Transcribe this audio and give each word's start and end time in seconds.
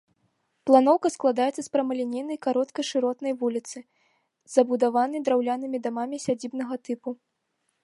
Планоўка 0.67 1.07
складаецца 1.15 1.61
з 1.65 1.69
прамалінейнай 1.77 2.39
кароткай 2.45 2.87
шыротнай 2.91 3.33
вуліцы, 3.43 3.77
забудаванай 4.55 5.19
драўлянымі 5.29 5.77
дамамі 5.87 6.17
сядзібнага 6.27 6.75
тыпу. 6.89 7.09